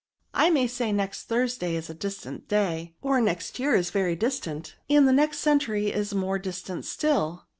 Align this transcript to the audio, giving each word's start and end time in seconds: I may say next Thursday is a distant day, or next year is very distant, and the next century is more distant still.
I 0.33 0.49
may 0.49 0.65
say 0.65 0.91
next 0.91 1.25
Thursday 1.27 1.75
is 1.75 1.87
a 1.87 1.93
distant 1.93 2.47
day, 2.47 2.95
or 3.03 3.21
next 3.21 3.59
year 3.59 3.75
is 3.75 3.91
very 3.91 4.15
distant, 4.15 4.75
and 4.89 5.07
the 5.07 5.13
next 5.13 5.37
century 5.37 5.91
is 5.91 6.15
more 6.15 6.39
distant 6.39 6.85
still. 6.85 7.43